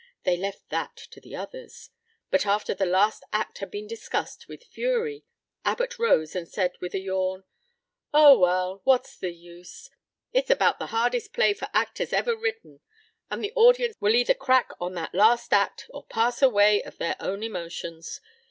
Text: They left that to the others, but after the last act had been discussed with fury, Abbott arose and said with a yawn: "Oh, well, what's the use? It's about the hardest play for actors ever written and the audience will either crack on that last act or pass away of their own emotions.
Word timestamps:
They 0.23 0.35
left 0.35 0.67
that 0.69 0.95
to 1.11 1.21
the 1.21 1.35
others, 1.35 1.91
but 2.31 2.43
after 2.47 2.73
the 2.73 2.87
last 2.87 3.23
act 3.31 3.59
had 3.59 3.69
been 3.69 3.85
discussed 3.85 4.47
with 4.47 4.63
fury, 4.63 5.25
Abbott 5.63 5.99
arose 5.99 6.35
and 6.35 6.49
said 6.49 6.71
with 6.81 6.95
a 6.95 6.99
yawn: 6.99 7.43
"Oh, 8.11 8.39
well, 8.39 8.81
what's 8.83 9.15
the 9.15 9.29
use? 9.31 9.91
It's 10.33 10.49
about 10.49 10.79
the 10.79 10.87
hardest 10.87 11.33
play 11.33 11.53
for 11.53 11.69
actors 11.71 12.13
ever 12.13 12.35
written 12.35 12.79
and 13.29 13.43
the 13.43 13.53
audience 13.53 13.93
will 13.99 14.15
either 14.15 14.33
crack 14.33 14.71
on 14.79 14.95
that 14.95 15.13
last 15.13 15.53
act 15.53 15.85
or 15.93 16.03
pass 16.03 16.41
away 16.41 16.81
of 16.81 16.97
their 16.97 17.15
own 17.19 17.43
emotions. 17.43 18.21